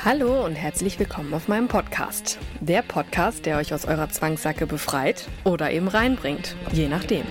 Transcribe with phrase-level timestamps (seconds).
[0.00, 2.38] Hallo und herzlich willkommen auf meinem Podcast.
[2.60, 7.24] Der Podcast, der euch aus eurer Zwangssacke befreit oder eben reinbringt, je nachdem.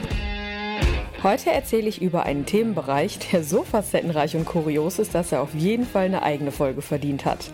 [1.22, 5.54] Heute erzähle ich über einen Themenbereich, der so facettenreich und kurios ist, dass er auf
[5.54, 7.52] jeden Fall eine eigene Folge verdient hat.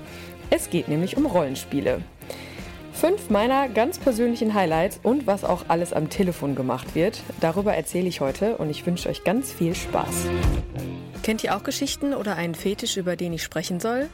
[0.52, 2.02] Es geht nämlich um Rollenspiele.
[2.94, 8.08] Fünf meiner ganz persönlichen Highlights und was auch alles am Telefon gemacht wird, darüber erzähle
[8.08, 10.28] ich heute und ich wünsche euch ganz viel Spaß.
[11.24, 14.10] Kennt ihr auch Geschichten oder einen Fetisch, über den ich sprechen soll?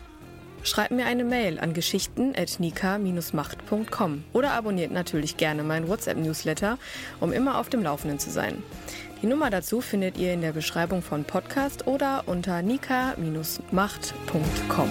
[0.63, 6.77] Schreibt mir eine Mail an geschichten.nika-macht.com oder abonniert natürlich gerne meinen WhatsApp-Newsletter,
[7.19, 8.63] um immer auf dem Laufenden zu sein.
[9.21, 14.89] Die Nummer dazu findet ihr in der Beschreibung von Podcast oder unter nika-macht.com.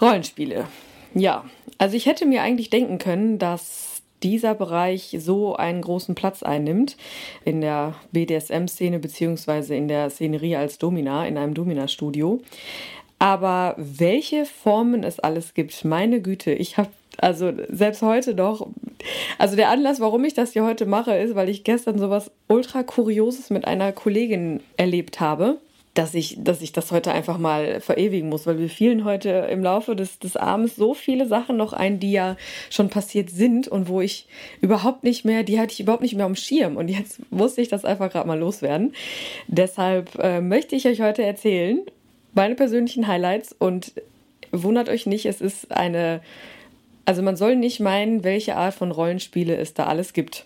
[0.00, 0.66] Rollenspiele.
[1.14, 1.44] Ja,
[1.78, 3.85] also ich hätte mir eigentlich denken können, dass
[4.26, 6.96] dieser Bereich so einen großen Platz einnimmt
[7.44, 12.40] in der BDSM-Szene beziehungsweise in der Szenerie als Domina, in einem Domina-Studio.
[13.20, 18.66] Aber welche Formen es alles gibt, meine Güte, ich habe also selbst heute noch.
[19.38, 22.82] Also der Anlass, warum ich das hier heute mache, ist, weil ich gestern sowas ultra
[22.82, 25.58] kurioses mit einer Kollegin erlebt habe,
[25.96, 29.62] dass ich, dass ich das heute einfach mal verewigen muss, weil wir fielen heute im
[29.62, 32.36] Laufe des, des Abends so viele Sachen noch ein, die ja
[32.70, 34.26] schon passiert sind und wo ich
[34.60, 37.68] überhaupt nicht mehr, die hatte ich überhaupt nicht mehr am Schirm und jetzt musste ich
[37.68, 38.94] das einfach gerade mal loswerden.
[39.48, 41.80] Deshalb äh, möchte ich euch heute erzählen,
[42.34, 43.92] meine persönlichen Highlights und
[44.52, 46.20] wundert euch nicht, es ist eine
[47.06, 50.44] also man soll nicht meinen, welche Art von Rollenspiele es da alles gibt.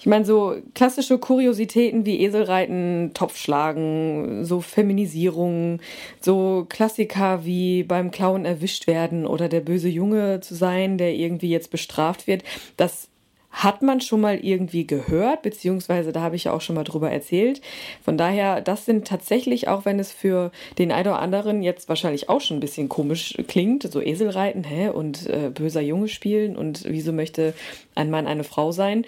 [0.00, 5.80] Ich meine, so klassische Kuriositäten wie Eselreiten, Topfschlagen, so Feminisierung,
[6.22, 11.50] so Klassiker wie beim Clown erwischt werden oder der böse Junge zu sein, der irgendwie
[11.50, 12.44] jetzt bestraft wird,
[12.78, 13.08] das
[13.50, 17.10] hat man schon mal irgendwie gehört, beziehungsweise da habe ich ja auch schon mal drüber
[17.10, 17.60] erzählt.
[18.02, 22.30] Von daher, das sind tatsächlich, auch wenn es für den einen oder anderen jetzt wahrscheinlich
[22.30, 26.84] auch schon ein bisschen komisch klingt, so Eselreiten, hä, und äh, böser Junge spielen und
[26.86, 27.52] wieso möchte
[27.94, 29.04] ein Mann eine Frau sein.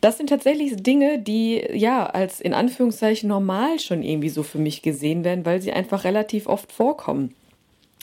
[0.00, 4.82] Das sind tatsächlich Dinge, die ja als in Anführungszeichen normal schon irgendwie so für mich
[4.82, 7.34] gesehen werden, weil sie einfach relativ oft vorkommen.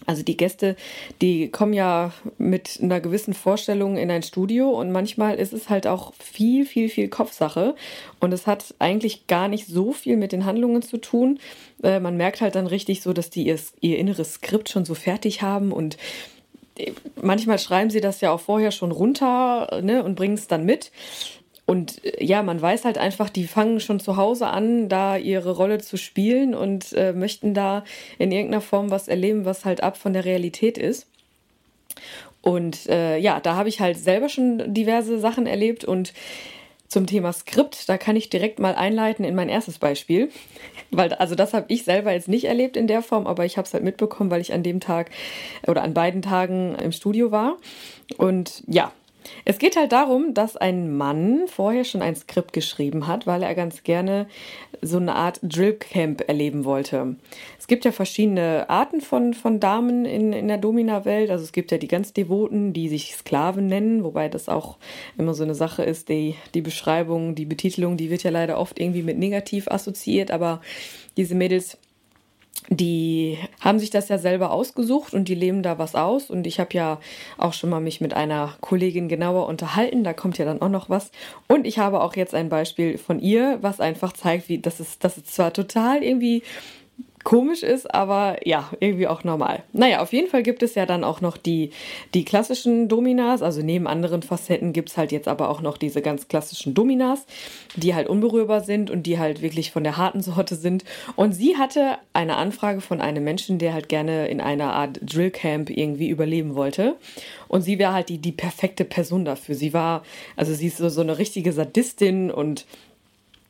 [0.06, 0.76] Also die Gäste,
[1.22, 5.88] die kommen ja mit einer gewissen Vorstellung in ein Studio und manchmal ist es halt
[5.88, 7.76] auch viel, viel, viel Kopfsache
[8.20, 11.40] und es hat eigentlich gar nicht so viel mit den Handlungen zu tun.
[11.82, 14.94] Äh, man merkt halt dann richtig so, dass die ihr, ihr inneres Skript schon so
[14.94, 15.98] fertig haben und
[16.78, 20.64] äh, manchmal schreiben sie das ja auch vorher schon runter ne, und bringen es dann
[20.64, 20.92] mit.
[21.68, 25.52] Und äh, ja, man weiß halt einfach, die fangen schon zu Hause an, da ihre
[25.52, 27.84] Rolle zu spielen und äh, möchten da
[28.18, 31.06] in irgendeiner Form was erleben, was halt ab von der Realität ist.
[32.42, 36.14] Und äh, ja, da habe ich halt selber schon diverse Sachen erlebt und
[36.88, 40.30] zum Thema Skript, da kann ich direkt mal einleiten in mein erstes Beispiel.
[40.92, 43.68] Weil, also das habe ich selber jetzt nicht erlebt in der Form, aber ich habe
[43.68, 45.12] es halt mitbekommen, weil ich an dem Tag
[45.68, 47.58] oder an beiden Tagen im Studio war.
[48.16, 48.94] Und ja,
[49.46, 53.56] es geht halt darum, dass ein Mann vorher schon ein Skript geschrieben hat, weil er
[53.56, 54.28] ganz gerne
[54.82, 57.16] so eine Art Drillcamp erleben wollte.
[57.58, 61.32] Es gibt ja verschiedene Arten von, von Damen in, in der Domina-Welt.
[61.32, 64.78] Also es gibt ja die ganz Devoten, die sich Sklaven nennen, wobei das auch
[65.18, 68.80] immer so eine Sache ist, die, die Beschreibung, die Betitelung, die wird ja leider oft
[68.80, 70.62] irgendwie mit negativ assoziiert, aber
[71.18, 71.78] diese Mädels
[72.70, 76.30] die haben sich das ja selber ausgesucht und die leben da was aus.
[76.30, 77.00] Und ich habe ja
[77.38, 80.04] auch schon mal mich mit einer Kollegin genauer unterhalten.
[80.04, 81.12] Da kommt ja dann auch noch was.
[81.48, 85.04] Und ich habe auch jetzt ein Beispiel von ihr, was einfach zeigt, wie das ist,
[85.04, 86.44] das ist zwar total irgendwie
[87.28, 89.62] komisch ist, aber ja, irgendwie auch normal.
[89.74, 91.72] Naja, auf jeden Fall gibt es ja dann auch noch die,
[92.14, 96.02] die klassischen Dominas, also neben anderen Facetten gibt es halt jetzt aber auch noch diese
[96.02, 97.26] ganz klassischen Dominas,
[97.76, 100.86] die halt unberührbar sind und die halt wirklich von der harten Sorte sind.
[101.18, 105.70] Und sie hatte eine Anfrage von einem Menschen, der halt gerne in einer Art Drillcamp
[105.70, 106.96] irgendwie überleben wollte.
[107.50, 109.56] Und sie wäre halt die, die perfekte Person dafür.
[109.56, 110.04] Sie war,
[110.38, 112.66] also sie ist so, so eine richtige Sadistin und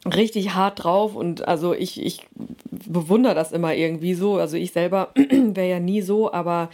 [0.06, 2.22] richtig hart drauf und also ich, ich
[2.70, 4.36] bewundere das immer irgendwie so.
[4.36, 6.70] Also ich selber wäre ja nie so, aber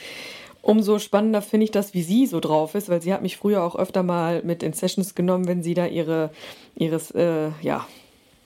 [0.61, 3.63] umso spannender finde ich das, wie sie so drauf ist, weil sie hat mich früher
[3.63, 6.31] auch öfter mal mit in Sessions genommen, wenn sie da ihre,
[6.75, 7.85] ihres, äh, ja,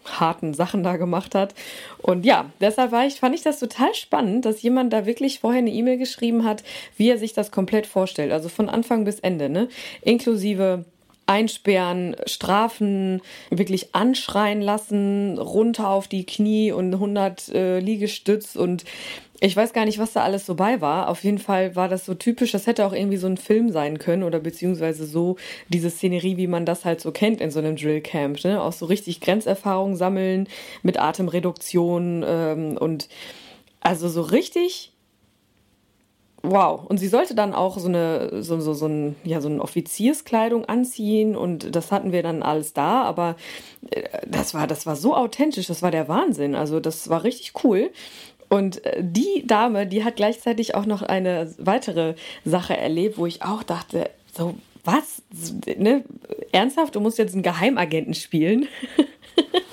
[0.06, 1.54] harten Sachen da gemacht hat.
[2.02, 5.60] Und ja, deshalb war ich, fand ich das total spannend, dass jemand da wirklich vorher
[5.60, 6.64] eine E-Mail geschrieben hat,
[6.96, 8.32] wie er sich das komplett vorstellt.
[8.32, 9.68] Also von Anfang bis Ende, ne?
[10.02, 10.86] Inklusive
[11.28, 18.86] einsperren, strafen, wirklich anschreien lassen, runter auf die Knie und 100 äh, Liegestütz und
[19.40, 21.10] ich weiß gar nicht, was da alles so bei war.
[21.10, 24.00] Auf jeden Fall war das so typisch, das hätte auch irgendwie so ein Film sein
[24.00, 25.36] können oder beziehungsweise so
[25.70, 28.44] diese Szenerie, wie man das halt so kennt in so einem Drillcamp.
[28.44, 28.62] Ne?
[28.62, 30.48] Auch so richtig Grenzerfahrung sammeln
[30.82, 33.10] mit Atemreduktion ähm, und
[33.80, 34.92] also so richtig
[36.52, 36.86] wow.
[36.86, 40.66] Und sie sollte dann auch so eine, so, so, so, ein, ja, so eine Offizierskleidung
[40.66, 43.36] anziehen und das hatten wir dann alles da, aber
[43.92, 46.56] äh, das war, das war so authentisch, das war der Wahnsinn.
[46.56, 47.92] Also das war richtig cool.
[48.50, 52.16] Und äh, die Dame, die hat gleichzeitig auch noch eine weitere
[52.46, 55.22] Sache erlebt, wo ich auch dachte, so, was?
[55.78, 56.06] Ne?
[56.52, 58.68] Ernsthaft, du musst jetzt einen Geheimagenten spielen?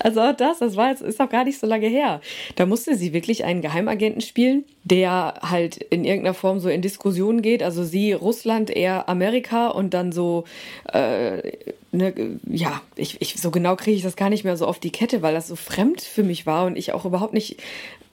[0.00, 2.20] Also das, das war jetzt, ist auch gar nicht so lange her.
[2.56, 7.42] Da musste sie wirklich einen Geheimagenten spielen, der halt in irgendeiner Form so in Diskussionen
[7.42, 7.62] geht.
[7.62, 10.44] Also sie Russland, er Amerika und dann so,
[10.92, 11.52] äh,
[11.92, 14.92] ne, ja, ich, ich, so genau kriege ich das gar nicht mehr so auf die
[14.92, 17.56] Kette, weil das so fremd für mich war und ich auch überhaupt nicht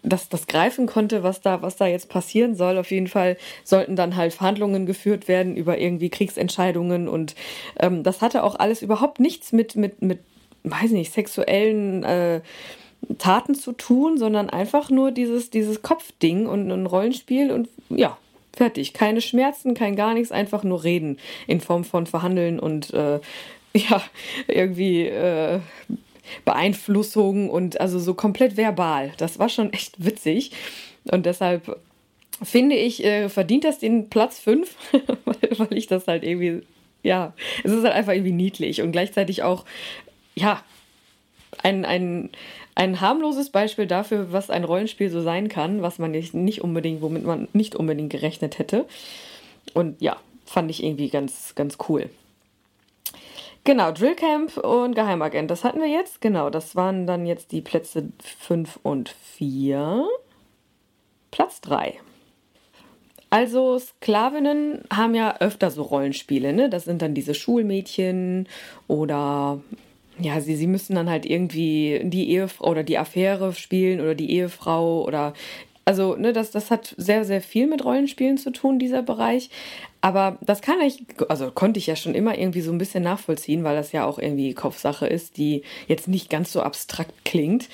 [0.03, 2.77] das, das greifen konnte, was da, was da jetzt passieren soll.
[2.77, 7.35] Auf jeden Fall sollten dann halt Verhandlungen geführt werden über irgendwie Kriegsentscheidungen und
[7.79, 10.19] ähm, das hatte auch alles überhaupt nichts mit, mit, mit
[10.63, 12.41] weiß nicht, sexuellen äh,
[13.17, 18.17] Taten zu tun, sondern einfach nur dieses, dieses Kopfding und ein Rollenspiel und ja,
[18.55, 18.93] fertig.
[18.93, 21.17] Keine Schmerzen, kein gar nichts, einfach nur reden
[21.47, 23.19] in Form von Verhandeln und äh,
[23.75, 24.01] ja,
[24.47, 25.59] irgendwie äh,
[26.45, 29.11] Beeinflussung und also so komplett verbal.
[29.17, 30.51] Das war schon echt witzig
[31.11, 31.79] und deshalb
[32.41, 34.75] finde ich, äh, verdient das den Platz 5,
[35.57, 36.61] weil ich das halt irgendwie
[37.03, 37.33] ja,
[37.63, 39.65] es ist halt einfach irgendwie niedlich und gleichzeitig auch
[40.35, 40.61] ja,
[41.61, 42.29] ein, ein,
[42.75, 47.25] ein harmloses Beispiel dafür, was ein Rollenspiel so sein kann, was man nicht unbedingt, womit
[47.25, 48.85] man nicht unbedingt gerechnet hätte.
[49.73, 52.09] Und ja, fand ich irgendwie ganz, ganz cool.
[53.65, 56.19] Genau, Drillcamp und Geheimagent, das hatten wir jetzt.
[56.19, 58.09] Genau, das waren dann jetzt die Plätze
[58.39, 60.05] 5 und 4.
[61.31, 61.97] Platz 3.
[63.29, 66.69] Also Sklavinnen haben ja öfter so Rollenspiele, ne?
[66.69, 68.47] Das sind dann diese Schulmädchen
[68.87, 69.61] oder
[70.19, 74.31] ja, sie, sie müssen dann halt irgendwie die Ehefrau oder die Affäre spielen oder die
[74.31, 75.33] Ehefrau oder
[75.85, 79.49] also, ne, das, das hat sehr, sehr viel mit Rollenspielen zu tun, dieser Bereich.
[79.99, 83.65] Aber das kann ich, also konnte ich ja schon immer irgendwie so ein bisschen nachvollziehen,
[83.65, 87.67] weil das ja auch irgendwie Kopfsache ist, die jetzt nicht ganz so abstrakt klingt.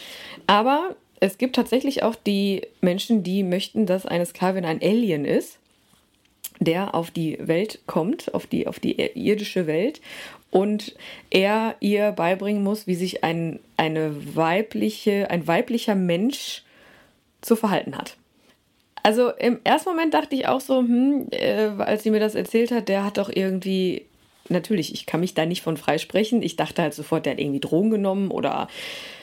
[0.47, 5.59] Aber es gibt tatsächlich auch die Menschen, die möchten, dass eine Sklavin ein Alien ist
[6.59, 10.01] der auf die Welt kommt, auf die, auf die irdische Welt
[10.51, 10.95] und
[11.29, 16.63] er ihr beibringen muss, wie sich ein, eine weibliche, ein weiblicher Mensch
[17.41, 18.17] zu verhalten hat.
[19.03, 22.71] Also im ersten Moment dachte ich auch so, hm, äh, als sie mir das erzählt
[22.71, 24.05] hat, der hat doch irgendwie,
[24.49, 26.41] natürlich, ich kann mich da nicht von freisprechen.
[26.41, 28.67] Ich dachte halt sofort, der hat irgendwie Drogen genommen oder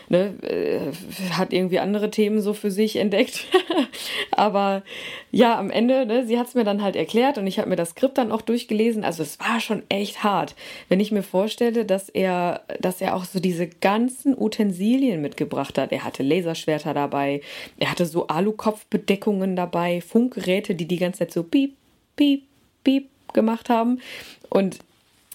[0.09, 3.47] ne, äh, hat irgendwie andere Themen so für sich entdeckt.
[4.31, 4.83] Aber
[5.31, 7.77] ja, am Ende, ne, sie hat es mir dann halt erklärt und ich habe mir
[7.77, 9.05] das Skript dann auch durchgelesen.
[9.05, 10.55] Also es war schon echt hart,
[10.89, 15.93] wenn ich mir vorstelle, dass er, dass er auch so diese ganzen Utensilien mitgebracht hat.
[15.93, 17.41] Er hatte Laserschwerter dabei,
[17.79, 21.75] er hatte so Alukopfbedeckungen dabei, Funkgeräte, die die ganze Zeit so piep,
[22.17, 22.43] piep,
[22.85, 24.01] piep gemacht haben.
[24.49, 24.79] Und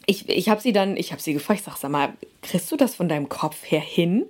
[0.06, 2.76] ich, ich habe sie dann, ich habe sie gefragt, ich sag, sag mal, kriegst du
[2.76, 4.26] das von deinem Kopf her hin?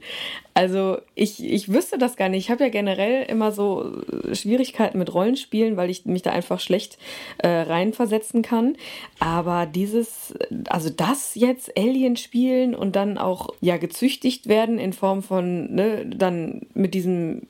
[0.53, 2.45] Also ich, ich wüsste das gar nicht.
[2.45, 6.59] Ich habe ja generell immer so äh, Schwierigkeiten mit Rollenspielen, weil ich mich da einfach
[6.59, 6.97] schlecht
[7.37, 8.75] äh, reinversetzen kann.
[9.19, 10.33] Aber dieses,
[10.67, 16.05] also das jetzt Alien spielen und dann auch ja gezüchtigt werden in Form von, ne,
[16.05, 17.47] dann mit diesem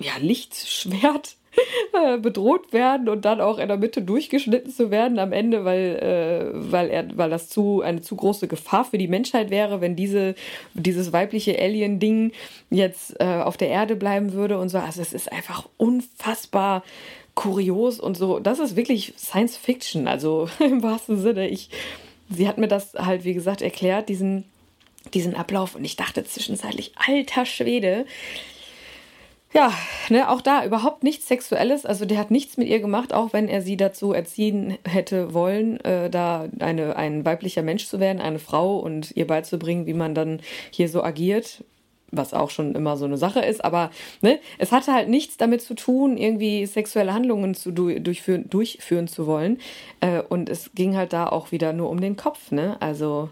[0.00, 1.41] ja, Lichtschwert äh,
[2.22, 6.50] bedroht werden und dann auch in der Mitte durchgeschnitten zu werden am Ende, weil, äh,
[6.54, 10.34] weil, er, weil das zu, eine zu große Gefahr für die Menschheit wäre, wenn diese,
[10.74, 12.32] dieses weibliche Alien-Ding
[12.70, 14.78] jetzt äh, auf der Erde bleiben würde und so.
[14.78, 16.82] Also es ist einfach unfassbar
[17.34, 18.38] kurios und so.
[18.38, 21.48] Das ist wirklich Science Fiction, also im wahrsten Sinne.
[21.48, 21.70] Ich,
[22.30, 24.44] sie hat mir das halt, wie gesagt, erklärt, diesen,
[25.14, 28.06] diesen Ablauf und ich dachte zwischenzeitlich, alter Schwede,
[29.54, 29.72] ja,
[30.08, 31.84] ne, auch da überhaupt nichts Sexuelles.
[31.86, 35.78] Also der hat nichts mit ihr gemacht, auch wenn er sie dazu erziehen hätte wollen,
[35.84, 40.14] äh, da eine, ein weiblicher Mensch zu werden, eine Frau und ihr beizubringen, wie man
[40.14, 40.40] dann
[40.70, 41.64] hier so agiert.
[42.12, 43.90] was auch schon immer so eine Sache ist, aber
[44.20, 49.26] ne, es hatte halt nichts damit zu tun, irgendwie sexuelle Handlungen zu durchführen, durchführen zu
[49.26, 49.58] wollen.
[50.00, 52.76] Äh, und es ging halt da auch wieder nur um den Kopf, ne?
[52.80, 53.30] Also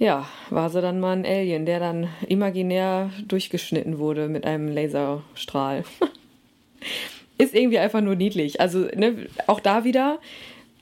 [0.00, 5.84] ja, war sie dann mal ein Alien, der dann imaginär durchgeschnitten wurde mit einem Laserstrahl.
[7.38, 8.62] ist irgendwie einfach nur niedlich.
[8.62, 10.18] Also ne, auch da wieder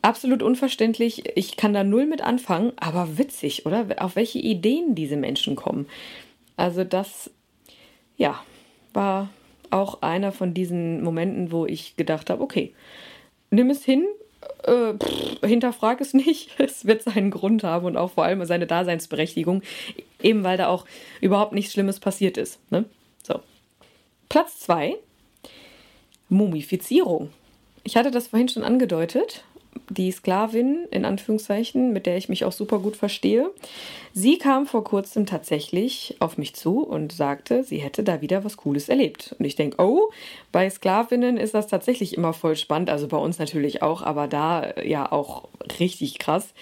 [0.02, 1.36] absolut unverständlich.
[1.36, 3.86] Ich kann da null mit anfangen, aber witzig, oder?
[3.98, 5.88] Auf welche Ideen diese Menschen kommen.
[6.56, 7.28] Also das,
[8.16, 8.40] ja,
[8.92, 9.30] war
[9.70, 12.72] auch einer von diesen Momenten, wo ich gedacht habe, okay,
[13.50, 14.06] nimm es hin,
[14.64, 16.50] äh, pff, hinterfrag es nicht.
[16.58, 19.62] Es wird seinen Grund haben und auch vor allem seine Daseinsberechtigung,
[20.22, 20.84] eben weil da auch
[21.20, 22.58] überhaupt nichts Schlimmes passiert ist.
[22.70, 22.84] Ne?
[23.22, 23.40] So.
[24.28, 24.96] Platz 2,
[26.28, 27.30] Mumifizierung.
[27.84, 29.44] Ich hatte das vorhin schon angedeutet
[29.90, 33.50] die Sklavin, in Anführungszeichen, mit der ich mich auch super gut verstehe,
[34.12, 38.56] sie kam vor kurzem tatsächlich auf mich zu und sagte, sie hätte da wieder was
[38.56, 39.34] Cooles erlebt.
[39.38, 40.10] Und ich denke, oh,
[40.52, 44.62] bei Sklavinnen ist das tatsächlich immer voll spannend, also bei uns natürlich auch, aber da
[44.62, 45.48] äh, ja auch
[45.80, 46.52] richtig krass.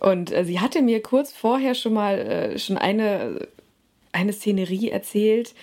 [0.00, 3.48] Und äh, sie hatte mir kurz vorher schon mal äh, schon eine,
[4.12, 5.54] eine Szenerie erzählt,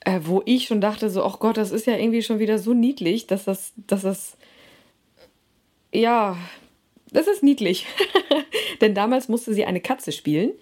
[0.00, 2.74] äh, wo ich schon dachte, so, ach Gott, das ist ja irgendwie schon wieder so
[2.74, 4.36] niedlich, dass das, dass das
[5.92, 6.36] ja,
[7.12, 7.86] das ist niedlich.
[8.80, 10.52] Denn damals musste sie eine Katze spielen.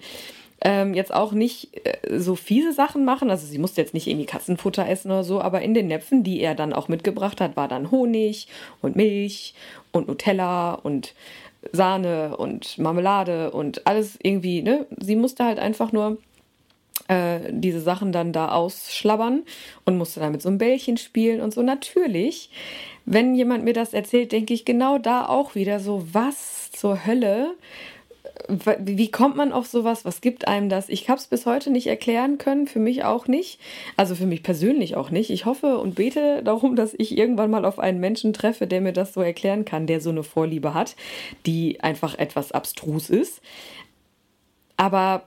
[0.62, 3.30] Ähm, jetzt auch nicht äh, so fiese Sachen machen.
[3.30, 6.40] Also sie musste jetzt nicht irgendwie Katzenfutter essen oder so, aber in den Näpfen, die
[6.40, 8.48] er dann auch mitgebracht hat, war dann Honig
[8.82, 9.54] und Milch
[9.92, 11.14] und Nutella und
[11.72, 14.86] Sahne und Marmelade und alles irgendwie, ne?
[14.98, 16.18] Sie musste halt einfach nur
[17.08, 19.42] äh, diese Sachen dann da ausschlabbern
[19.84, 21.62] und musste dann mit so einem Bällchen spielen und so.
[21.62, 22.50] Natürlich
[23.10, 27.56] wenn jemand mir das erzählt, denke ich genau da auch wieder so, was zur Hölle?
[28.78, 30.04] Wie kommt man auf sowas?
[30.04, 30.88] Was gibt einem das?
[30.88, 33.58] Ich habe es bis heute nicht erklären können, für mich auch nicht.
[33.96, 35.30] Also für mich persönlich auch nicht.
[35.30, 38.92] Ich hoffe und bete darum, dass ich irgendwann mal auf einen Menschen treffe, der mir
[38.92, 40.94] das so erklären kann, der so eine Vorliebe hat,
[41.46, 43.42] die einfach etwas abstrus ist.
[44.76, 45.24] Aber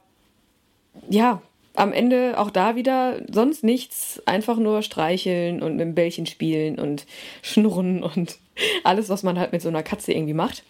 [1.09, 1.41] ja,
[1.75, 6.79] am Ende auch da wieder sonst nichts, einfach nur streicheln und mit dem Bällchen spielen
[6.79, 7.05] und
[7.41, 8.37] schnurren und
[8.83, 10.63] alles, was man halt mit so einer Katze irgendwie macht.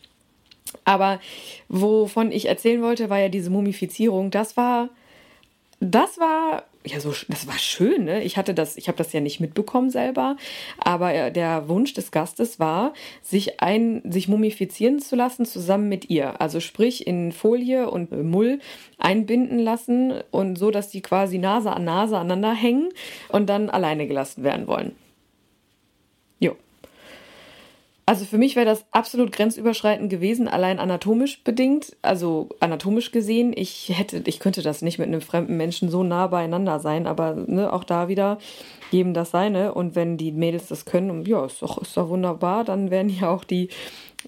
[0.85, 1.19] Aber
[1.67, 4.31] wovon ich erzählen wollte, war ja diese Mumifizierung.
[4.31, 4.89] Das war,
[5.79, 8.23] das war ja, so, das war schön, ne?
[8.23, 10.35] Ich hatte das, ich habe das ja nicht mitbekommen selber,
[10.77, 16.41] aber der Wunsch des Gastes war, sich ein, sich mumifizieren zu lassen zusammen mit ihr.
[16.41, 18.59] Also sprich in Folie und Mull
[18.97, 22.89] einbinden lassen und so, dass die quasi Nase an Nase aneinander hängen
[23.29, 24.95] und dann alleine gelassen werden wollen.
[28.05, 33.53] Also für mich wäre das absolut grenzüberschreitend gewesen, allein anatomisch bedingt, also anatomisch gesehen.
[33.55, 37.33] Ich hätte, ich könnte das nicht mit einem fremden Menschen so nah beieinander sein, aber
[37.33, 38.39] ne, auch da wieder
[38.91, 39.73] geben das seine.
[39.73, 43.29] Und wenn die Mädels das können, ja, ist doch, ist doch wunderbar, dann werden ja
[43.29, 43.69] auch die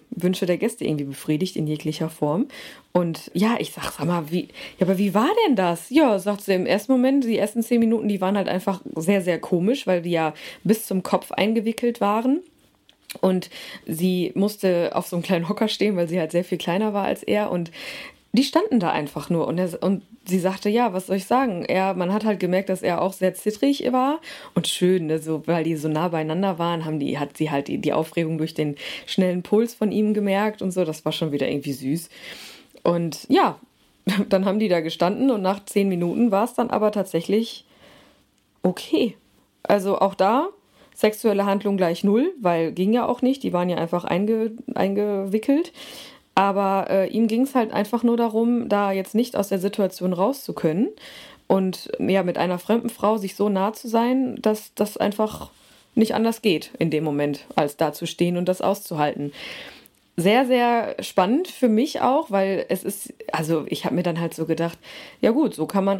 [0.09, 2.47] Wünsche der Gäste irgendwie befriedigt in jeglicher Form.
[2.93, 4.47] Und ja, ich sag, sag mal, wie,
[4.79, 5.89] ja, aber wie war denn das?
[5.89, 9.21] Ja, sagt sie im ersten Moment, die ersten zehn Minuten, die waren halt einfach sehr,
[9.21, 12.39] sehr komisch, weil die ja bis zum Kopf eingewickelt waren.
[13.21, 13.49] Und
[13.85, 17.05] sie musste auf so einem kleinen Hocker stehen, weil sie halt sehr viel kleiner war
[17.05, 17.51] als er.
[17.51, 17.71] Und
[18.35, 19.47] die standen da einfach nur.
[19.47, 21.63] Und, er, und sie sagte, ja, was soll ich sagen?
[21.65, 24.19] Er, man hat halt gemerkt, dass er auch sehr zittrig war
[24.53, 27.67] und schön, ne, so, weil die so nah beieinander waren, haben die, hat sie halt
[27.67, 30.83] die, die Aufregung durch den schnellen Puls von ihm gemerkt und so.
[30.83, 32.09] Das war schon wieder irgendwie süß.
[32.83, 33.59] Und ja,
[34.29, 37.65] dann haben die da gestanden und nach zehn Minuten war es dann aber tatsächlich
[38.63, 39.15] okay.
[39.63, 40.49] Also auch da
[40.95, 45.71] Sexuelle Handlung gleich null, weil ging ja auch nicht, die waren ja einfach einge, eingewickelt.
[46.33, 50.11] Aber äh, ihm ging es halt einfach nur darum, da jetzt nicht aus der Situation
[50.13, 50.89] raus zu können
[51.47, 55.49] und ja, mit einer fremden Frau sich so nah zu sein, dass das einfach
[55.93, 59.31] nicht anders geht in dem Moment, als da zu stehen und das auszuhalten.
[60.17, 64.33] Sehr, sehr spannend für mich auch, weil es ist, also ich habe mir dann halt
[64.33, 64.77] so gedacht,
[65.21, 65.99] ja gut, so kann man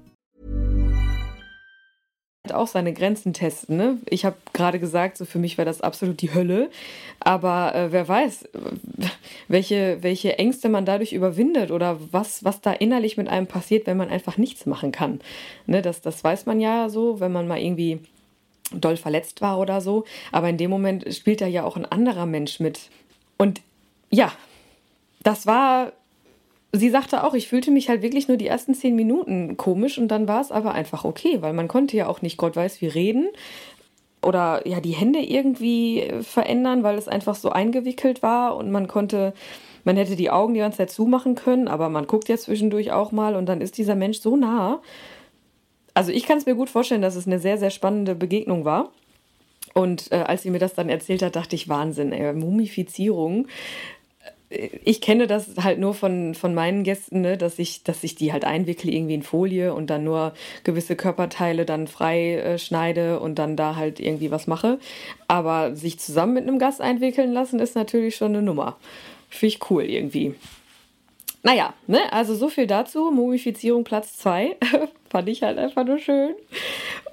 [2.53, 3.77] Auch seine Grenzen testen.
[3.77, 3.97] Ne?
[4.05, 6.69] Ich habe gerade gesagt, so für mich wäre das absolut die Hölle.
[7.19, 8.49] Aber äh, wer weiß,
[9.47, 13.97] welche, welche Ängste man dadurch überwindet oder was, was da innerlich mit einem passiert, wenn
[13.97, 15.21] man einfach nichts machen kann.
[15.65, 15.81] Ne?
[15.81, 17.99] Das, das weiß man ja so, wenn man mal irgendwie
[18.73, 20.05] doll verletzt war oder so.
[20.31, 22.89] Aber in dem Moment spielt da ja auch ein anderer Mensch mit.
[23.37, 23.61] Und
[24.09, 24.31] ja,
[25.23, 25.93] das war
[26.73, 30.07] sie sagte auch, ich fühlte mich halt wirklich nur die ersten zehn Minuten komisch und
[30.07, 32.87] dann war es aber einfach okay, weil man konnte ja auch nicht Gott weiß wie
[32.87, 33.27] reden
[34.21, 39.33] oder ja die Hände irgendwie verändern, weil es einfach so eingewickelt war und man konnte,
[39.83, 43.11] man hätte die Augen die ganze Zeit zumachen können, aber man guckt ja zwischendurch auch
[43.11, 44.81] mal und dann ist dieser Mensch so nah.
[45.93, 48.91] Also ich kann es mir gut vorstellen, dass es eine sehr, sehr spannende Begegnung war.
[49.73, 53.47] Und äh, als sie mir das dann erzählt hat, dachte ich, Wahnsinn, ey, Mumifizierung
[54.51, 58.33] ich kenne das halt nur von, von meinen Gästen, ne, dass ich, dass ich die
[58.33, 63.39] halt einwickle irgendwie in Folie und dann nur gewisse Körperteile dann frei äh, schneide und
[63.39, 64.79] dann da halt irgendwie was mache.
[65.27, 68.77] Aber sich zusammen mit einem Gast einwickeln lassen, ist natürlich schon eine Nummer.
[69.29, 70.35] Finde ich cool irgendwie.
[71.43, 73.09] Naja, ne, also so viel dazu.
[73.11, 74.57] Mumifizierung Platz 2.
[75.09, 76.35] Fand ich halt einfach nur schön.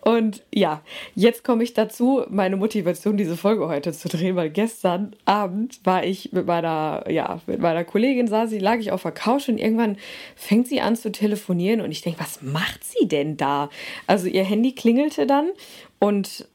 [0.01, 0.83] Und ja,
[1.15, 6.05] jetzt komme ich dazu, meine Motivation, diese Folge heute zu drehen, weil gestern Abend war
[6.05, 9.59] ich mit meiner, ja, mit meiner Kollegin, saß sie, lag ich auf der Couch und
[9.59, 9.97] irgendwann
[10.35, 13.69] fängt sie an zu telefonieren und ich denke, was macht sie denn da?
[14.07, 15.51] Also ihr Handy klingelte dann
[15.99, 16.49] und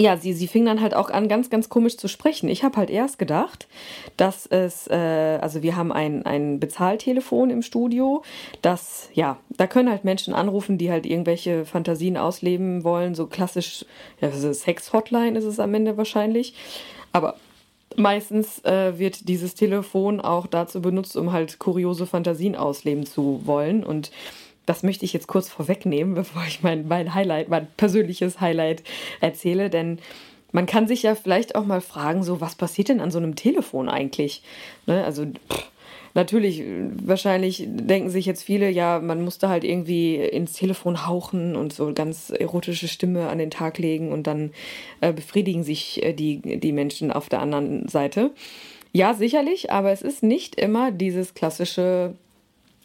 [0.00, 2.48] ja, sie, sie fing dann halt auch an, ganz, ganz komisch zu sprechen.
[2.48, 3.68] Ich habe halt erst gedacht,
[4.16, 8.22] dass es, äh, also wir haben ein, ein Bezahltelefon im Studio,
[8.62, 13.84] das, ja, da können halt Menschen anrufen, die halt irgendwelche Fantasien ausleben wollen, so klassisch,
[14.22, 16.54] ja, Sex-Hotline ist es am Ende wahrscheinlich.
[17.12, 17.36] Aber
[17.94, 23.84] meistens äh, wird dieses Telefon auch dazu benutzt, um halt kuriose Fantasien ausleben zu wollen
[23.84, 24.10] und
[24.70, 28.84] das möchte ich jetzt kurz vorwegnehmen, bevor ich mein, mein Highlight, mein persönliches Highlight
[29.20, 29.98] erzähle, denn
[30.52, 33.34] man kann sich ja vielleicht auch mal fragen, so was passiert denn an so einem
[33.34, 34.42] Telefon eigentlich?
[34.86, 35.04] Ne?
[35.04, 35.70] Also pff,
[36.14, 36.62] natürlich,
[37.04, 41.92] wahrscheinlich denken sich jetzt viele, ja, man musste halt irgendwie ins Telefon hauchen und so
[41.92, 44.52] ganz erotische Stimme an den Tag legen und dann
[45.00, 48.30] äh, befriedigen sich äh, die, die Menschen auf der anderen Seite.
[48.92, 52.14] Ja, sicherlich, aber es ist nicht immer dieses klassische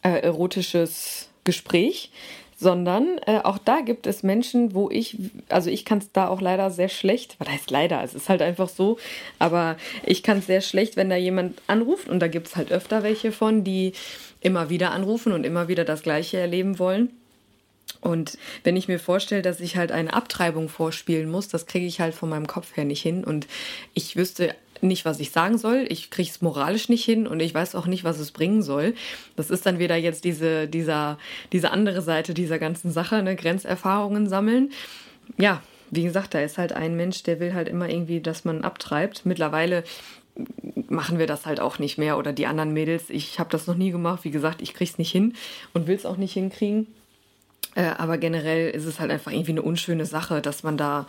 [0.04, 2.12] äh, erotisches Gespräch,
[2.58, 5.18] sondern äh, auch da gibt es Menschen, wo ich,
[5.50, 8.42] also ich kann es da auch leider sehr schlecht, was heißt leider, es ist halt
[8.42, 8.98] einfach so,
[9.40, 12.72] aber ich kann es sehr schlecht, wenn da jemand anruft und da gibt es halt
[12.72, 13.94] öfter welche von, die
[14.42, 17.10] immer wieder anrufen und immer wieder das Gleiche erleben wollen.
[18.02, 22.00] Und wenn ich mir vorstelle, dass ich halt eine Abtreibung vorspielen muss, das kriege ich
[22.00, 23.24] halt von meinem Kopf her nicht hin.
[23.24, 23.48] Und
[23.94, 24.56] ich wüsste
[24.86, 25.86] nicht, was ich sagen soll.
[25.90, 28.94] Ich kriege es moralisch nicht hin und ich weiß auch nicht, was es bringen soll.
[29.36, 31.18] Das ist dann wieder jetzt diese, dieser,
[31.52, 33.36] diese andere Seite dieser ganzen Sache, ne?
[33.36, 34.72] Grenzerfahrungen sammeln.
[35.38, 38.64] Ja, wie gesagt, da ist halt ein Mensch, der will halt immer irgendwie, dass man
[38.64, 39.26] abtreibt.
[39.26, 39.84] Mittlerweile
[40.90, 43.10] machen wir das halt auch nicht mehr oder die anderen Mädels.
[43.10, 44.24] Ich habe das noch nie gemacht.
[44.24, 45.34] Wie gesagt, ich kriege es nicht hin
[45.74, 46.88] und will es auch nicht hinkriegen.
[47.76, 51.08] Äh, aber generell ist es halt einfach irgendwie eine unschöne Sache, dass man da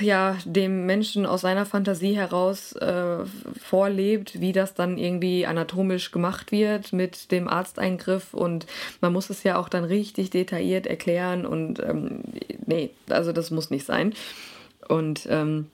[0.00, 3.18] ja dem Menschen aus seiner Fantasie heraus äh,
[3.60, 8.66] vorlebt, wie das dann irgendwie anatomisch gemacht wird mit dem Arzteingriff und
[9.00, 12.22] man muss es ja auch dann richtig detailliert erklären und ähm,
[12.66, 14.14] nee, also das muss nicht sein.
[14.88, 15.66] Und ähm,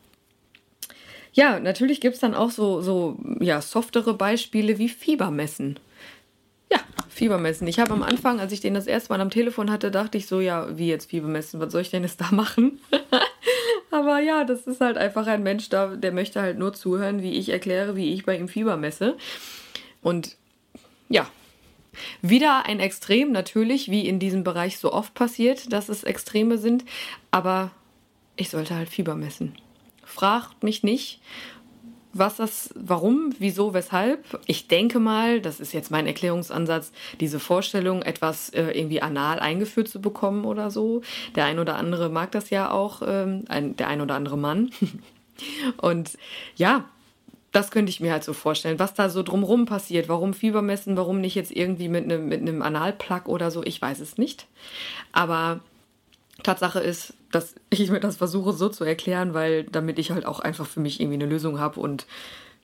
[1.33, 5.79] ja, natürlich gibt es dann auch so, so ja, softere Beispiele wie Fiebermessen.
[6.71, 7.67] Ja, Fiebermessen.
[7.67, 10.27] Ich habe am Anfang, als ich den das erste Mal am Telefon hatte, dachte ich
[10.27, 11.61] so, ja, wie jetzt Fiebermessen?
[11.61, 12.81] Was soll ich denn jetzt da machen?
[13.95, 17.35] Aber ja, das ist halt einfach ein Mensch da, der möchte halt nur zuhören, wie
[17.35, 19.17] ich erkläre, wie ich bei ihm Fieber messe.
[20.03, 20.37] Und
[21.09, 21.29] ja,
[22.21, 26.85] wieder ein Extrem, natürlich, wie in diesem Bereich so oft passiert, dass es Extreme sind.
[27.31, 27.71] Aber
[28.35, 29.55] ich sollte halt Fieber messen.
[30.03, 31.21] Fragt mich nicht,
[32.15, 34.41] was das, warum, wieso, weshalb.
[34.47, 39.89] Ich denke mal, das ist jetzt mein Erklärungsansatz, diese Vorstellung, etwas äh, irgendwie anal eingeführt
[39.89, 41.03] zu bekommen oder so.
[41.35, 44.71] Der ein oder andere mag das ja auch, ähm, ein, der ein oder andere Mann.
[45.77, 46.17] Und
[46.57, 46.85] ja,
[47.53, 50.09] das könnte ich mir halt so vorstellen, was da so drumrum passiert.
[50.09, 54.01] Warum Fieber messen, warum nicht jetzt irgendwie mit einem mit Analplug oder so, ich weiß
[54.01, 54.47] es nicht.
[55.13, 55.61] Aber
[56.43, 60.41] Tatsache ist, dass ich mir das versuche so zu erklären, weil damit ich halt auch
[60.41, 62.07] einfach für mich irgendwie eine Lösung habe und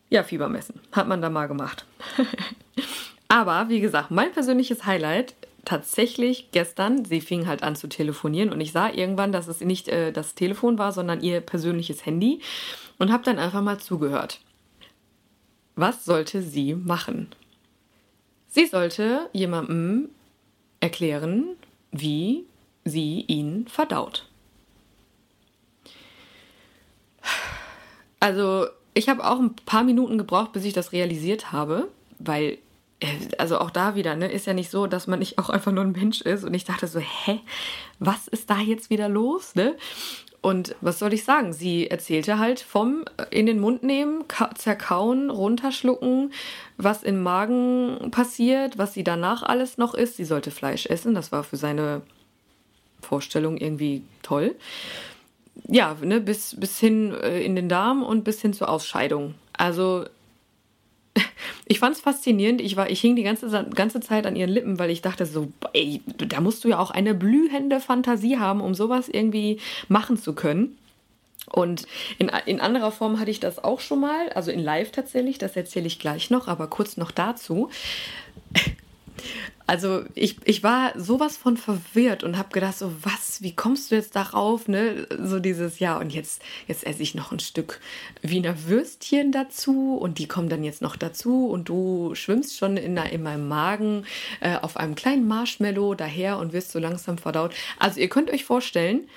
[0.09, 0.81] ja, Fieber messen.
[0.93, 1.87] Hat man da mal gemacht.
[3.29, 8.61] Aber wie gesagt, mein persönliches Highlight tatsächlich gestern, sie fing halt an zu telefonieren und
[8.61, 12.41] ich sah irgendwann, dass es nicht äh, das Telefon war, sondern ihr persönliches Handy
[12.99, 14.41] und habe dann einfach mal zugehört.
[15.77, 17.29] Was sollte sie machen?
[18.49, 20.09] Sie sollte jemandem
[20.81, 21.57] erklären,
[21.93, 22.45] wie
[22.85, 24.30] sie ihn verdaut.
[28.21, 32.59] Also, ich habe auch ein paar Minuten gebraucht, bis ich das realisiert habe, weil
[33.01, 33.07] äh,
[33.39, 35.85] also auch da wieder, ne, ist ja nicht so, dass man nicht auch einfach nur
[35.85, 36.45] ein Mensch ist.
[36.45, 37.41] Und ich dachte so, hä,
[37.99, 39.77] was ist da jetzt wieder los, ne?
[40.43, 41.53] Und was soll ich sagen?
[41.53, 46.33] Sie erzählte halt vom äh, in den Mund nehmen, zerkauen, runterschlucken,
[46.79, 50.17] was im Magen passiert, was sie danach alles noch isst.
[50.17, 52.03] Sie sollte Fleisch essen, das war für seine
[53.03, 54.55] Vorstellung irgendwie toll.
[55.69, 59.35] Ja, ne, bis, bis hin äh, in den Darm und bis hin zur Ausscheidung.
[59.53, 60.05] Also
[61.67, 62.61] ich fand es faszinierend.
[62.61, 65.49] Ich, war, ich hing die ganze, ganze Zeit an ihren Lippen, weil ich dachte so,
[65.73, 70.35] ey, da musst du ja auch eine blühende Fantasie haben, um sowas irgendwie machen zu
[70.35, 70.77] können.
[71.47, 71.87] Und
[72.19, 75.57] in, in anderer Form hatte ich das auch schon mal, also in Live tatsächlich, das
[75.57, 77.71] erzähle ich gleich noch, aber kurz noch dazu.
[79.67, 83.95] Also ich, ich war sowas von verwirrt und habe gedacht, so was, wie kommst du
[83.95, 84.67] jetzt darauf?
[84.67, 85.07] Ne?
[85.23, 87.81] So dieses, ja, und jetzt, jetzt esse ich noch ein Stück
[88.21, 92.97] Wiener Würstchen dazu und die kommen dann jetzt noch dazu und du schwimmst schon in,
[92.97, 94.07] in meinem Magen
[94.41, 97.55] äh, auf einem kleinen Marshmallow daher und wirst so langsam verdaut.
[97.79, 99.09] Also ihr könnt euch vorstellen,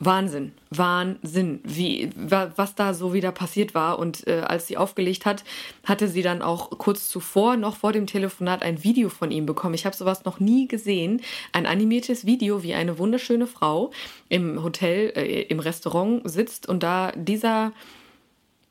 [0.00, 3.98] Wahnsinn, Wahnsinn, wie, was da so wieder passiert war.
[3.98, 5.42] Und äh, als sie aufgelegt hat,
[5.84, 9.74] hatte sie dann auch kurz zuvor, noch vor dem Telefonat, ein Video von ihm bekommen.
[9.74, 11.20] Ich habe sowas noch nie gesehen.
[11.52, 13.90] Ein animiertes Video, wie eine wunderschöne Frau
[14.28, 17.72] im Hotel, äh, im Restaurant sitzt und da dieser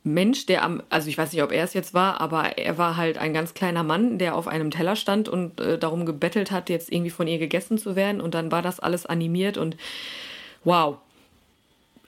[0.05, 2.95] Mensch, der am, also ich weiß nicht, ob er es jetzt war, aber er war
[2.95, 6.69] halt ein ganz kleiner Mann, der auf einem Teller stand und äh, darum gebettelt hat,
[6.69, 8.21] jetzt irgendwie von ihr gegessen zu werden.
[8.21, 9.75] Und dann war das alles animiert und
[10.63, 10.97] wow,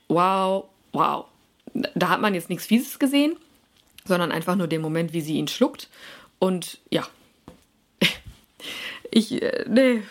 [0.10, 1.26] wow, wow.
[1.74, 3.38] Da hat man jetzt nichts Fieses gesehen,
[4.06, 5.88] sondern einfach nur den Moment, wie sie ihn schluckt.
[6.40, 7.08] Und ja,
[9.12, 10.04] ich, äh, nee,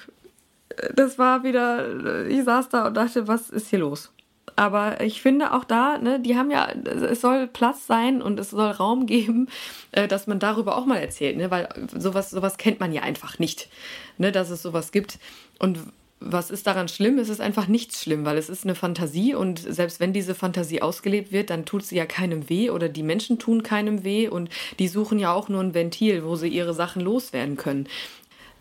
[0.95, 4.13] das war wieder, ich saß da und dachte, was ist hier los?
[4.57, 8.51] Aber ich finde auch da, ne, die haben ja, es soll Platz sein und es
[8.51, 9.49] soll Raum geben,
[9.93, 13.39] äh, dass man darüber auch mal erzählt, ne, weil sowas, sowas kennt man ja einfach
[13.39, 13.69] nicht,
[14.17, 15.19] ne, dass es sowas gibt.
[15.59, 15.79] Und
[16.21, 17.19] was ist daran schlimm?
[17.19, 20.83] Es ist einfach nichts schlimm, weil es ist eine Fantasie und selbst wenn diese Fantasie
[20.83, 24.51] ausgelebt wird, dann tut sie ja keinem weh oder die Menschen tun keinem weh und
[24.79, 27.89] die suchen ja auch nur ein Ventil, wo sie ihre Sachen loswerden können.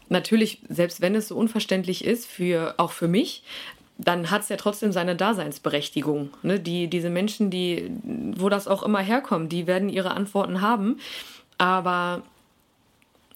[0.09, 3.43] Natürlich, selbst wenn es so unverständlich ist, für, auch für mich,
[3.97, 6.29] dann hat es ja trotzdem seine Daseinsberechtigung.
[6.43, 6.59] Ne?
[6.59, 7.91] Die, diese Menschen, die,
[8.35, 10.99] wo das auch immer herkommt, die werden ihre Antworten haben.
[11.57, 12.21] Aber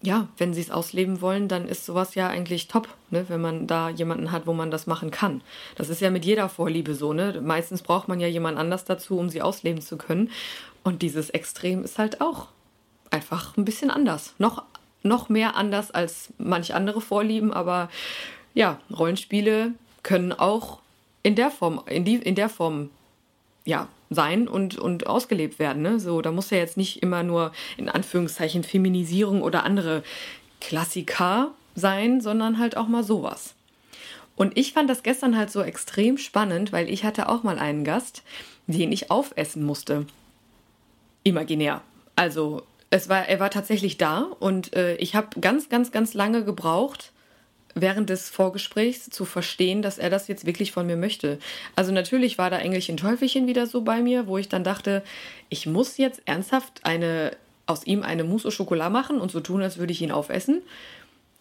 [0.03, 3.25] ja, wenn sie es ausleben wollen, dann ist sowas ja eigentlich top, ne?
[3.27, 5.41] wenn man da jemanden hat, wo man das machen kann.
[5.75, 7.39] Das ist ja mit jeder Vorliebe so, ne?
[7.41, 10.31] Meistens braucht man ja jemand anders dazu, um sie ausleben zu können.
[10.83, 12.47] Und dieses Extrem ist halt auch
[13.11, 14.33] einfach ein bisschen anders.
[14.39, 14.63] Noch,
[15.03, 17.89] noch mehr anders als manch andere Vorlieben, aber
[18.55, 20.79] ja, Rollenspiele können auch
[21.21, 22.89] in der Form, in, die, in der Form
[23.65, 25.82] ja, sein und, und ausgelebt werden.
[25.82, 26.00] Ne?
[26.00, 30.04] So, da muss ja jetzt nicht immer nur in Anführungszeichen Feminisierung oder andere
[30.60, 33.56] Klassiker sein, sondern halt auch mal sowas.
[34.36, 37.84] Und ich fand das gestern halt so extrem spannend, weil ich hatte auch mal einen
[37.84, 38.24] Gast,
[38.67, 40.06] den ich aufessen musste.
[41.24, 41.82] Imaginär.
[42.15, 46.43] Also es war, er war tatsächlich da und äh, ich habe ganz, ganz, ganz lange
[46.43, 47.12] gebraucht,
[47.75, 51.39] während des Vorgesprächs zu verstehen, dass er das jetzt wirklich von mir möchte.
[51.75, 55.03] Also natürlich war da Engelchen Teufelchen wieder so bei mir, wo ich dann dachte,
[55.49, 57.31] ich muss jetzt ernsthaft eine
[57.67, 60.62] aus ihm eine Mousse au Chocolat machen und so tun, als würde ich ihn aufessen.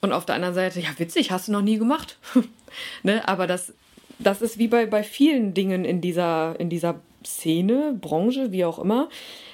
[0.01, 2.17] Und auf der anderen Seite, ja witzig, hast du noch nie gemacht.
[3.03, 3.27] ne?
[3.29, 3.75] Aber das,
[4.19, 8.79] das ist wie bei, bei vielen Dingen in dieser, in dieser Szene, Branche, wie auch
[8.79, 9.09] immer,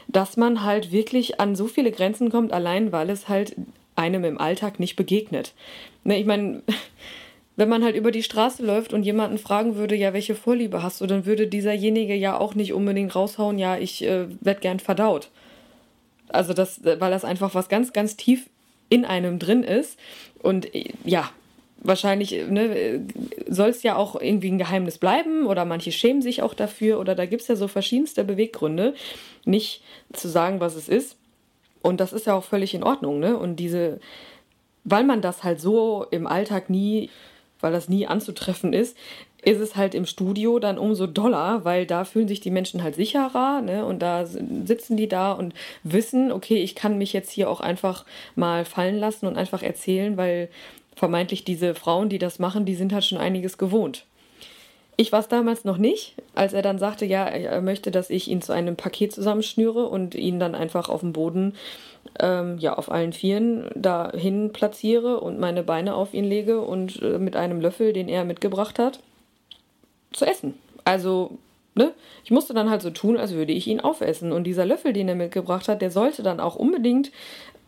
[0.06, 3.56] dass man halt wirklich an so viele Grenzen kommt, allein weil es halt
[3.96, 5.52] einem im Alltag nicht begegnet.
[6.06, 6.62] Ne, ich meine,
[7.56, 11.00] wenn man halt über die Straße läuft und jemanden fragen würde, ja, welche Vorliebe hast
[11.00, 15.30] du, dann würde dieserjenige ja auch nicht unbedingt raushauen, ja, ich äh, werde gern verdaut.
[16.28, 18.48] Also das, weil das einfach was ganz, ganz tief
[18.88, 19.98] in einem drin ist.
[20.42, 21.30] Und äh, ja,
[21.78, 23.04] wahrscheinlich ne,
[23.48, 27.16] soll es ja auch irgendwie ein Geheimnis bleiben oder manche schämen sich auch dafür oder
[27.16, 28.94] da gibt es ja so verschiedenste Beweggründe,
[29.44, 31.16] nicht zu sagen, was es ist.
[31.82, 33.36] Und das ist ja auch völlig in Ordnung, ne?
[33.36, 34.00] Und diese,
[34.86, 37.10] weil man das halt so im Alltag nie,
[37.60, 38.96] weil das nie anzutreffen ist,
[39.42, 42.94] ist es halt im Studio dann umso doller, weil da fühlen sich die Menschen halt
[42.94, 43.84] sicherer, ne?
[43.84, 48.04] Und da sitzen die da und wissen, okay, ich kann mich jetzt hier auch einfach
[48.34, 50.48] mal fallen lassen und einfach erzählen, weil
[50.96, 54.06] vermeintlich diese Frauen, die das machen, die sind halt schon einiges gewohnt.
[54.98, 58.28] Ich war es damals noch nicht, als er dann sagte, ja, er möchte, dass ich
[58.28, 61.54] ihn zu einem Paket zusammenschnüre und ihn dann einfach auf dem Boden,
[62.18, 67.18] ähm, ja, auf allen Vieren dahin platziere und meine Beine auf ihn lege und äh,
[67.18, 69.00] mit einem Löffel, den er mitgebracht hat,
[70.12, 70.54] zu essen.
[70.84, 71.36] Also,
[71.74, 71.92] ne?
[72.24, 74.32] Ich musste dann halt so tun, als würde ich ihn aufessen.
[74.32, 77.12] Und dieser Löffel, den er mitgebracht hat, der sollte dann auch unbedingt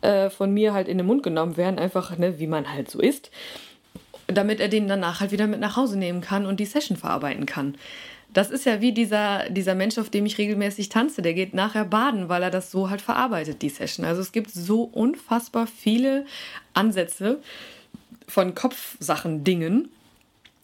[0.00, 3.00] äh, von mir halt in den Mund genommen werden, einfach, ne, wie man halt so
[3.00, 3.30] isst
[4.28, 7.46] damit er den danach halt wieder mit nach Hause nehmen kann und die Session verarbeiten
[7.46, 7.76] kann.
[8.32, 11.22] Das ist ja wie dieser, dieser Mensch, auf dem ich regelmäßig tanze.
[11.22, 14.04] Der geht nachher baden, weil er das so halt verarbeitet, die Session.
[14.04, 16.26] Also es gibt so unfassbar viele
[16.74, 17.40] Ansätze
[18.26, 19.88] von Kopfsachen, Dingen.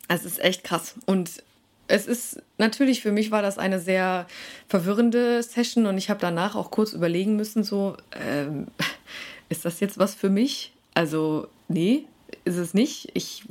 [0.08, 0.96] Es ist echt krass.
[1.06, 1.42] Und
[1.88, 4.26] es ist natürlich für mich war das eine sehr
[4.68, 8.66] verwirrende Session und ich habe danach auch kurz überlegen müssen, so, ähm,
[9.48, 10.72] ist das jetzt was für mich?
[10.92, 12.04] Also, nee,
[12.44, 13.10] ist es nicht.
[13.14, 13.44] Ich,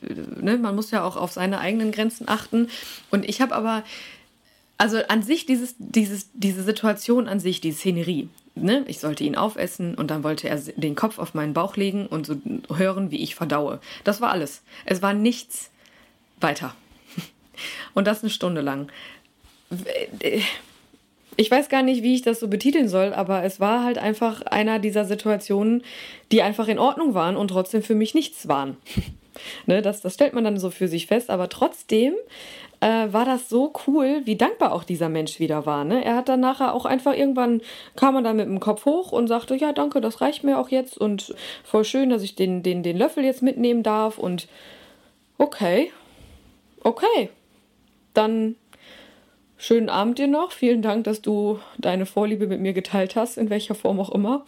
[0.00, 2.68] ne, man muss ja auch auf seine eigenen Grenzen achten.
[3.10, 3.84] Und ich habe aber,
[4.76, 8.28] also an sich dieses, dieses, diese Situation an sich, die Szenerie.
[8.54, 8.84] Ne?
[8.88, 12.26] Ich sollte ihn aufessen und dann wollte er den Kopf auf meinen Bauch legen und
[12.26, 12.36] so
[12.74, 13.80] hören, wie ich verdaue.
[14.04, 14.62] Das war alles.
[14.84, 15.70] Es war nichts
[16.40, 16.74] weiter.
[17.94, 18.90] Und das eine Stunde lang.
[21.40, 24.42] Ich weiß gar nicht, wie ich das so betiteln soll, aber es war halt einfach
[24.42, 25.84] einer dieser Situationen,
[26.32, 28.76] die einfach in Ordnung waren und trotzdem für mich nichts waren.
[29.66, 32.14] ne, das, das stellt man dann so für sich fest, aber trotzdem
[32.80, 35.84] äh, war das so cool, wie dankbar auch dieser Mensch wieder war.
[35.84, 36.04] Ne?
[36.04, 37.60] Er hat dann nachher auch einfach irgendwann
[37.94, 40.70] kam er dann mit dem Kopf hoch und sagte, ja, danke, das reicht mir auch
[40.70, 44.48] jetzt und voll schön, dass ich den, den, den Löffel jetzt mitnehmen darf und
[45.38, 45.92] okay,
[46.82, 47.30] okay,
[48.12, 48.56] dann
[49.60, 50.52] Schönen Abend dir noch.
[50.52, 54.44] Vielen Dank, dass du deine Vorliebe mit mir geteilt hast, in welcher Form auch immer.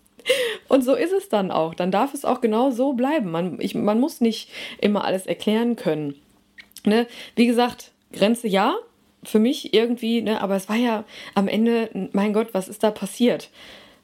[0.68, 1.74] Und so ist es dann auch.
[1.74, 3.30] Dann darf es auch genau so bleiben.
[3.30, 6.14] Man, ich, man muss nicht immer alles erklären können.
[6.86, 7.06] Ne?
[7.36, 8.74] Wie gesagt, Grenze ja,
[9.22, 10.40] für mich irgendwie, ne?
[10.40, 13.50] aber es war ja am Ende, mein Gott, was ist da passiert?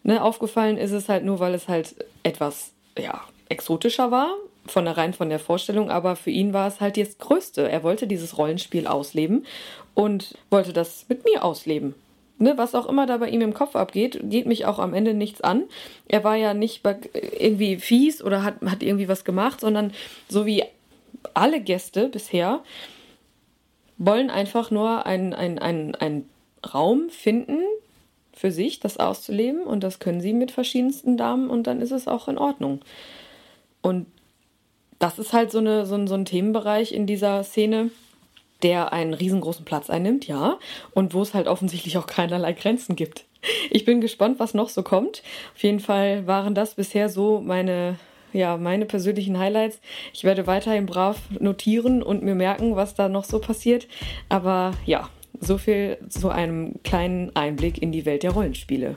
[0.02, 0.22] Ne?
[0.22, 4.30] Aufgefallen ist es halt nur, weil es halt etwas ja, exotischer war,
[4.66, 7.70] von der rein von der Vorstellung, aber für ihn war es halt das Größte.
[7.70, 9.44] Er wollte dieses Rollenspiel ausleben
[9.94, 11.94] und wollte das mit mir ausleben.
[12.38, 15.14] Ne, was auch immer da bei ihm im Kopf abgeht, geht mich auch am Ende
[15.14, 15.64] nichts an.
[16.08, 16.82] Er war ja nicht
[17.38, 19.92] irgendwie fies oder hat, hat irgendwie was gemacht, sondern
[20.28, 20.64] so wie
[21.32, 22.64] alle Gäste bisher
[23.98, 26.28] wollen einfach nur einen ein
[26.72, 27.60] Raum finden
[28.32, 32.08] für sich, das auszuleben und das können sie mit verschiedensten Damen und dann ist es
[32.08, 32.80] auch in Ordnung.
[33.80, 34.06] Und
[34.98, 37.90] das ist halt so, eine, so, ein, so ein Themenbereich in dieser Szene,
[38.62, 40.58] der einen riesengroßen Platz einnimmt, ja,
[40.92, 43.24] und wo es halt offensichtlich auch keinerlei Grenzen gibt.
[43.70, 45.22] Ich bin gespannt, was noch so kommt.
[45.54, 47.98] Auf jeden Fall waren das bisher so meine,
[48.32, 49.80] ja, meine persönlichen Highlights.
[50.14, 53.86] Ich werde weiterhin brav notieren und mir merken, was da noch so passiert.
[54.30, 58.96] Aber ja, so viel zu einem kleinen Einblick in die Welt der Rollenspiele.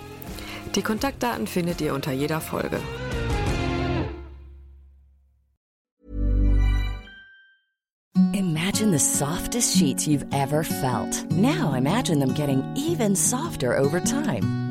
[0.75, 2.79] Die Kontaktdaten findet ihr unter jeder Folge.
[8.33, 11.29] Imagine the softest sheets you've ever felt.
[11.31, 14.70] Now imagine them getting even softer over time.